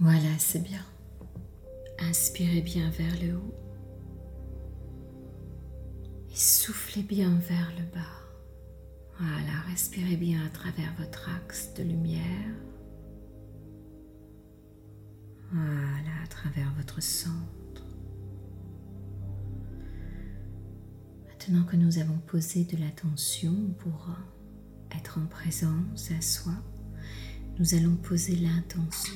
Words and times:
Voilà, 0.00 0.38
c'est 0.38 0.62
bien. 0.62 0.84
Inspirez 2.00 2.60
bien 2.60 2.90
vers 2.90 3.14
le 3.22 3.36
haut 3.36 3.54
et 6.30 6.36
soufflez 6.36 7.02
bien 7.02 7.34
vers 7.48 7.72
le 7.78 7.84
bas. 7.94 8.24
Voilà, 9.18 9.60
respirez 9.68 10.16
bien 10.16 10.44
à 10.44 10.48
travers 10.48 10.92
votre 10.98 11.30
axe 11.30 11.72
de 11.74 11.84
lumière. 11.84 12.54
Voilà, 15.52 16.22
à 16.24 16.26
travers 16.26 16.72
votre 16.76 17.00
centre. 17.00 17.86
Maintenant 21.28 21.64
que 21.64 21.76
nous 21.76 21.98
avons 21.98 22.18
posé 22.26 22.64
de 22.64 22.76
l'attention 22.76 23.54
pour 23.78 24.08
être 24.96 25.18
en 25.18 25.26
présence 25.26 26.10
à 26.10 26.20
soi, 26.20 26.54
nous 27.60 27.74
allons 27.74 27.94
poser 27.94 28.34
l'intention 28.34 29.14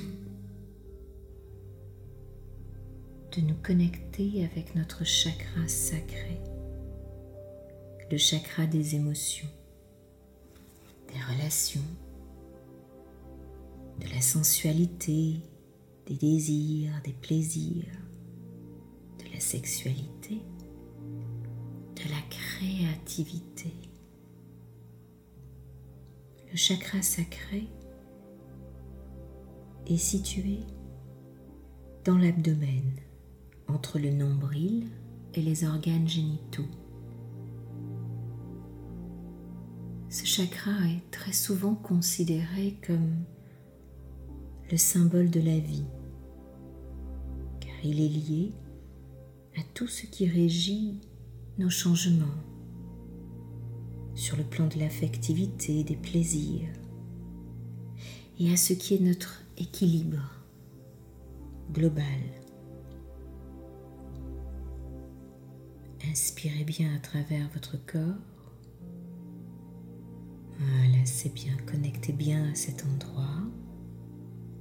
de 3.38 3.46
nous 3.46 3.56
connecter 3.62 4.44
avec 4.44 4.74
notre 4.74 5.04
chakra 5.04 5.68
sacré, 5.68 6.40
le 8.10 8.16
chakra 8.16 8.66
des 8.66 8.96
émotions 8.96 9.48
des 11.08 11.34
relations, 11.34 11.80
de 14.00 14.08
la 14.14 14.20
sensualité, 14.20 15.40
des 16.06 16.14
désirs, 16.14 16.92
des 17.04 17.12
plaisirs, 17.12 17.86
de 19.18 19.32
la 19.32 19.40
sexualité, 19.40 20.38
de 21.96 22.10
la 22.10 22.20
créativité. 22.28 23.72
Le 26.50 26.56
chakra 26.56 27.02
sacré 27.02 27.68
est 29.86 29.96
situé 29.96 30.60
dans 32.04 32.18
l'abdomen, 32.18 32.92
entre 33.68 33.98
le 33.98 34.10
nombril 34.10 34.86
et 35.34 35.42
les 35.42 35.64
organes 35.64 36.08
génitaux. 36.08 36.66
Ce 40.08 40.24
chakra 40.24 40.72
est 40.86 41.10
très 41.10 41.32
souvent 41.32 41.74
considéré 41.74 42.78
comme 42.86 43.24
le 44.70 44.76
symbole 44.76 45.30
de 45.30 45.40
la 45.40 45.58
vie, 45.58 45.84
car 47.60 47.84
il 47.84 48.00
est 48.00 48.08
lié 48.08 48.52
à 49.58 49.60
tout 49.74 49.86
ce 49.86 50.06
qui 50.06 50.26
régit 50.26 51.00
nos 51.58 51.70
changements 51.70 52.26
sur 54.14 54.36
le 54.36 54.44
plan 54.44 54.66
de 54.66 54.78
l'affectivité, 54.78 55.84
des 55.84 55.96
plaisirs, 55.96 56.68
et 58.40 58.52
à 58.52 58.56
ce 58.56 58.72
qui 58.72 58.94
est 58.94 59.00
notre 59.00 59.42
équilibre 59.56 60.30
global. 61.72 62.04
Inspirez 66.04 66.64
bien 66.64 66.94
à 66.94 66.98
travers 66.98 67.48
votre 67.50 67.76
corps 67.84 68.14
voilà, 70.58 71.04
c'est 71.04 71.32
bien. 71.32 71.56
Connectez 71.66 72.12
bien 72.12 72.50
à 72.50 72.54
cet 72.54 72.84
endroit, 72.84 73.42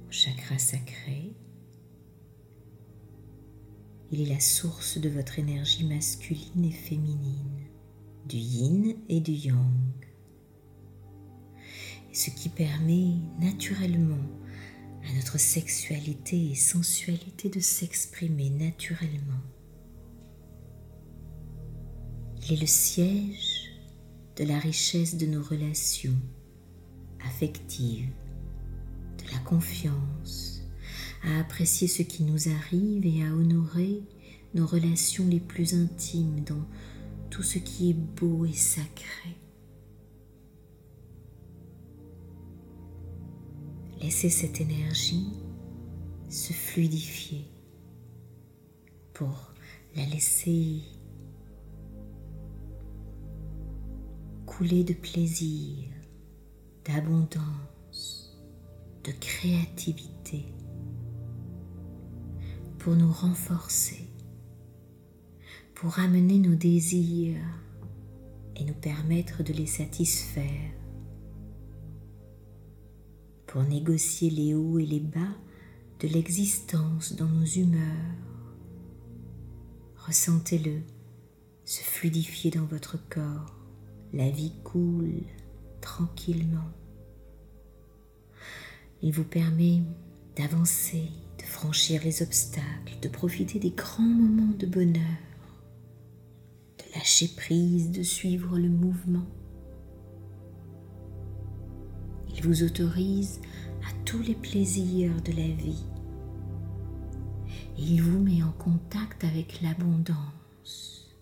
au 0.06 0.12
chakra 0.12 0.56
sacré. 0.58 1.32
Il 4.12 4.20
est 4.22 4.32
la 4.32 4.40
source 4.40 4.98
de 4.98 5.08
votre 5.08 5.38
énergie 5.38 5.84
masculine 5.84 6.64
et 6.64 6.70
féminine, 6.70 7.66
du 8.26 8.36
yin 8.36 8.94
et 9.08 9.20
du 9.20 9.32
yang. 9.32 10.06
Ce 12.12 12.30
qui 12.30 12.48
permet 12.48 13.14
naturellement 13.40 14.24
à 15.08 15.12
notre 15.14 15.38
sexualité 15.38 16.50
et 16.50 16.54
sensualité 16.54 17.48
de 17.48 17.60
s'exprimer 17.60 18.50
naturellement. 18.50 19.42
Il 22.48 22.54
est 22.54 22.60
le 22.62 22.66
siège 22.66 23.70
de 24.36 24.44
la 24.44 24.58
richesse 24.58 25.16
de 25.16 25.26
nos 25.26 25.42
relations 25.42 26.16
affectives, 27.26 28.08
de 29.18 29.32
la 29.32 29.38
confiance, 29.40 30.62
à 31.24 31.40
apprécier 31.40 31.88
ce 31.88 32.02
qui 32.02 32.22
nous 32.22 32.48
arrive 32.48 33.04
et 33.04 33.22
à 33.22 33.34
honorer 33.34 34.00
nos 34.54 34.66
relations 34.66 35.26
les 35.26 35.40
plus 35.40 35.74
intimes 35.74 36.42
dans 36.44 36.64
tout 37.28 37.42
ce 37.42 37.58
qui 37.58 37.90
est 37.90 37.94
beau 37.94 38.46
et 38.46 38.54
sacré. 38.54 39.36
Laissez 44.00 44.30
cette 44.30 44.62
énergie 44.62 45.26
se 46.30 46.54
fluidifier 46.54 47.44
pour 49.12 49.52
la 49.96 50.06
laisser 50.06 50.80
de 54.66 54.92
plaisir, 54.92 55.84
d'abondance, 56.84 58.36
de 59.04 59.12
créativité 59.12 60.46
pour 62.78 62.96
nous 62.96 63.12
renforcer, 63.12 64.08
pour 65.74 66.00
amener 66.00 66.38
nos 66.38 66.56
désirs 66.56 67.40
et 68.56 68.64
nous 68.64 68.74
permettre 68.74 69.44
de 69.44 69.52
les 69.52 69.66
satisfaire, 69.66 70.72
pour 73.46 73.62
négocier 73.62 74.28
les 74.28 74.54
hauts 74.54 74.80
et 74.80 74.86
les 74.86 75.00
bas 75.00 75.36
de 76.00 76.08
l'existence 76.08 77.12
dans 77.14 77.28
nos 77.28 77.46
humeurs. 77.46 78.14
Ressentez-le 79.98 80.80
se 81.64 81.82
fluidifier 81.82 82.50
dans 82.50 82.64
votre 82.64 82.96
corps 83.08 83.57
la 84.12 84.30
vie 84.30 84.52
coule 84.64 85.22
tranquillement. 85.80 86.70
Il 89.02 89.12
vous 89.12 89.24
permet 89.24 89.82
d'avancer, 90.36 91.10
de 91.38 91.44
franchir 91.44 92.02
les 92.04 92.22
obstacles, 92.22 92.98
de 93.00 93.08
profiter 93.08 93.58
des 93.58 93.70
grands 93.70 94.02
moments 94.02 94.54
de 94.58 94.66
bonheur, 94.66 95.18
de 96.78 96.94
lâcher 96.94 97.28
prise, 97.36 97.90
de 97.90 98.02
suivre 98.02 98.58
le 98.58 98.68
mouvement. 98.68 99.26
Il 102.34 102.42
vous 102.42 102.62
autorise 102.62 103.40
à 103.88 103.92
tous 104.04 104.22
les 104.22 104.34
plaisirs 104.34 105.20
de 105.22 105.32
la 105.32 105.48
vie 105.48 105.84
il 107.78 108.02
vous 108.02 108.18
met 108.18 108.42
en 108.42 108.50
contact 108.52 109.22
avec 109.22 109.62
l'abondance, 109.62 111.16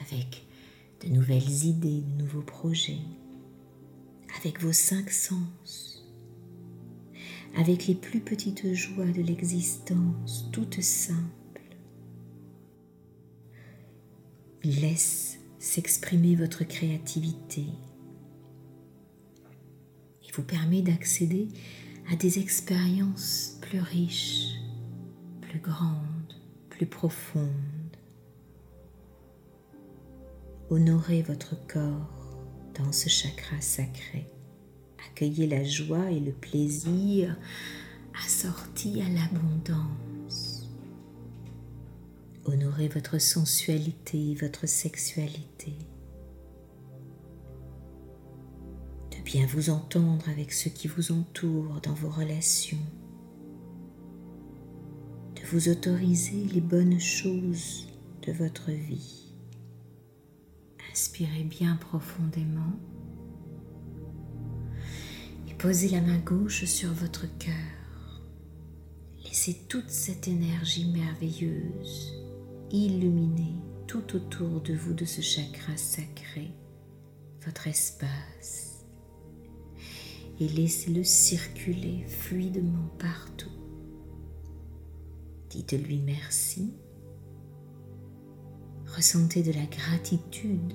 avec 0.00 0.44
de 1.02 1.08
nouvelles 1.08 1.64
idées, 1.64 2.02
de 2.02 2.22
nouveaux 2.22 2.42
projets, 2.42 3.00
avec 4.38 4.60
vos 4.60 4.72
cinq 4.72 5.10
sens, 5.10 6.06
avec 7.56 7.86
les 7.86 7.94
plus 7.94 8.20
petites 8.20 8.72
joies 8.74 9.10
de 9.10 9.22
l'existence, 9.22 10.48
toutes 10.52 10.80
simples. 10.80 11.30
Laisse 14.64 15.38
s'exprimer 15.58 16.36
votre 16.36 16.64
créativité 16.64 17.64
et 20.22 20.32
vous 20.34 20.44
permet 20.44 20.82
d'accéder 20.82 21.48
à 22.10 22.16
des 22.16 22.38
expériences 22.38 23.58
plus 23.60 23.80
riches, 23.80 24.54
plus 25.40 25.60
grandes, 25.60 26.34
plus 26.70 26.86
profondes. 26.86 27.81
Honorez 30.72 31.20
votre 31.20 31.54
corps 31.66 32.08
dans 32.78 32.92
ce 32.92 33.10
chakra 33.10 33.60
sacré. 33.60 34.24
Accueillez 35.06 35.46
la 35.46 35.64
joie 35.64 36.10
et 36.10 36.18
le 36.18 36.32
plaisir 36.32 37.36
assortis 38.24 39.02
à 39.02 39.08
l'abondance. 39.10 40.70
Honorez 42.46 42.88
votre 42.88 43.18
sensualité, 43.18 44.34
votre 44.40 44.66
sexualité. 44.66 45.74
De 49.10 49.22
bien 49.26 49.44
vous 49.44 49.68
entendre 49.68 50.26
avec 50.30 50.54
ceux 50.54 50.70
qui 50.70 50.88
vous 50.88 51.12
entourent 51.12 51.82
dans 51.82 51.92
vos 51.92 52.08
relations. 52.08 52.78
De 55.34 55.46
vous 55.48 55.68
autoriser 55.68 56.46
les 56.46 56.62
bonnes 56.62 56.98
choses 56.98 57.88
de 58.26 58.32
votre 58.32 58.70
vie 58.70 59.21
Inspirez 60.92 61.44
bien 61.44 61.76
profondément 61.76 62.78
et 65.48 65.54
posez 65.54 65.88
la 65.88 66.02
main 66.02 66.18
gauche 66.18 66.66
sur 66.66 66.92
votre 66.92 67.26
cœur. 67.38 68.22
Laissez 69.24 69.54
toute 69.68 69.88
cette 69.88 70.28
énergie 70.28 70.92
merveilleuse 70.92 72.12
illuminer 72.70 73.54
tout 73.86 74.16
autour 74.16 74.60
de 74.60 74.74
vous 74.74 74.92
de 74.92 75.06
ce 75.06 75.22
chakra 75.22 75.76
sacré, 75.78 76.50
votre 77.44 77.68
espace, 77.68 78.84
et 80.40 80.48
laissez-le 80.48 81.04
circuler 81.04 82.04
fluidement 82.06 82.88
partout. 82.98 83.48
Dites-lui 85.48 86.00
merci. 86.00 86.74
Ressentez 88.94 89.42
de 89.42 89.52
la 89.52 89.64
gratitude 89.64 90.74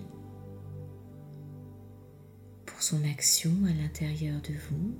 pour 2.65 2.81
son 2.81 3.03
action 3.05 3.51
à 3.65 3.73
l'intérieur 3.73 4.41
de 4.41 4.53
vous 4.53 4.95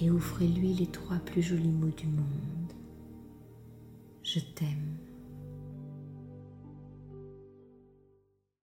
et 0.00 0.10
offrez-lui 0.10 0.74
les 0.74 0.88
trois 0.88 1.18
plus 1.18 1.40
jolis 1.40 1.68
mots 1.68 1.94
du 1.96 2.08
monde. 2.08 2.72
Je 4.24 4.40
t'aime. 4.40 4.96